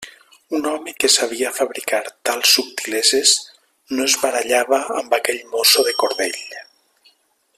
[0.59, 1.99] Un home que sabia fabricar
[2.29, 3.35] tals subtileses
[3.99, 6.43] no es barallava amb aquell mosso de cordell.